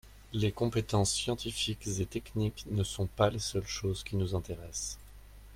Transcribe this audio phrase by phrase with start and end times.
[0.33, 4.97] Les compétences scientifiques et techniques ne sont pas les seules choses qui nous intéressent.